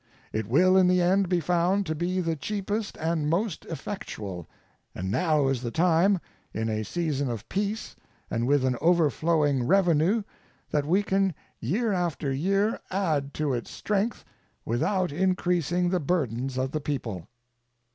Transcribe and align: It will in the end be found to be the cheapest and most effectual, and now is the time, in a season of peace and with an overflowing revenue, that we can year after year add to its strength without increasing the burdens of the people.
It 0.33 0.47
will 0.47 0.77
in 0.77 0.87
the 0.87 0.99
end 0.99 1.29
be 1.29 1.39
found 1.39 1.85
to 1.85 1.93
be 1.93 2.21
the 2.21 2.35
cheapest 2.35 2.97
and 2.97 3.29
most 3.29 3.65
effectual, 3.65 4.49
and 4.95 5.11
now 5.11 5.47
is 5.47 5.61
the 5.61 5.69
time, 5.69 6.19
in 6.55 6.69
a 6.69 6.81
season 6.81 7.29
of 7.29 7.47
peace 7.47 7.95
and 8.27 8.47
with 8.47 8.65
an 8.65 8.77
overflowing 8.81 9.67
revenue, 9.67 10.23
that 10.71 10.87
we 10.87 11.03
can 11.03 11.35
year 11.59 11.93
after 11.93 12.33
year 12.33 12.79
add 12.89 13.31
to 13.35 13.53
its 13.53 13.69
strength 13.69 14.25
without 14.65 15.11
increasing 15.11 15.89
the 15.91 15.99
burdens 15.99 16.57
of 16.57 16.71
the 16.71 16.81
people. 16.81 17.27